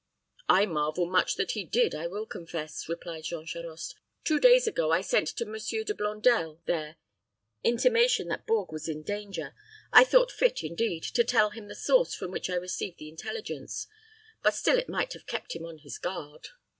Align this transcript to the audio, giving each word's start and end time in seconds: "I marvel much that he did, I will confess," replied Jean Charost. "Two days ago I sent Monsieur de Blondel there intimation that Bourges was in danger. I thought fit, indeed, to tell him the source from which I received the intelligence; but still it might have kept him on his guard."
"I 0.49 0.65
marvel 0.65 1.05
much 1.05 1.35
that 1.35 1.51
he 1.51 1.63
did, 1.63 1.93
I 1.93 2.07
will 2.07 2.25
confess," 2.25 2.89
replied 2.89 3.25
Jean 3.25 3.45
Charost. 3.45 3.93
"Two 4.23 4.39
days 4.39 4.65
ago 4.65 4.91
I 4.91 5.01
sent 5.01 5.39
Monsieur 5.39 5.83
de 5.83 5.93
Blondel 5.93 6.59
there 6.65 6.97
intimation 7.63 8.27
that 8.29 8.47
Bourges 8.47 8.71
was 8.71 8.89
in 8.89 9.03
danger. 9.03 9.53
I 9.93 10.03
thought 10.03 10.31
fit, 10.31 10.63
indeed, 10.63 11.03
to 11.03 11.23
tell 11.23 11.51
him 11.51 11.67
the 11.67 11.75
source 11.75 12.15
from 12.15 12.31
which 12.31 12.49
I 12.49 12.55
received 12.55 12.97
the 12.97 13.09
intelligence; 13.09 13.85
but 14.41 14.55
still 14.55 14.79
it 14.79 14.89
might 14.89 15.13
have 15.13 15.27
kept 15.27 15.55
him 15.55 15.67
on 15.67 15.77
his 15.77 15.99
guard." 15.99 16.47